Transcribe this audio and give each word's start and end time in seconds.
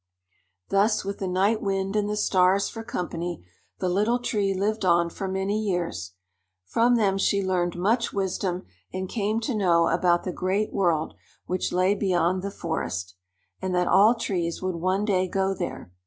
Thus 0.69 1.05
with 1.05 1.19
the 1.19 1.27
Night 1.27 1.61
Wind 1.61 1.95
and 1.95 2.09
the 2.09 2.17
Stars 2.17 2.67
for 2.67 2.83
company, 2.83 3.45
the 3.77 3.87
Little 3.87 4.17
Tree 4.17 4.51
lived 4.51 4.83
on 4.83 5.11
for 5.11 5.27
many 5.27 5.59
years. 5.61 6.13
From 6.65 6.95
them 6.95 7.19
she 7.19 7.45
learned 7.45 7.75
much 7.77 8.11
wisdom 8.11 8.65
and 8.91 9.07
came 9.07 9.39
to 9.41 9.53
know 9.53 9.89
about 9.89 10.23
the 10.23 10.33
great 10.33 10.73
world 10.73 11.13
which 11.45 11.71
lay 11.71 11.93
beyond 11.93 12.41
the 12.41 12.49
forest, 12.49 13.13
and 13.61 13.75
that 13.75 13.85
all 13.87 14.15
trees 14.15 14.59
would 14.59 14.77
one 14.77 15.05
day 15.05 15.27
go 15.27 15.53
there. 15.53 15.91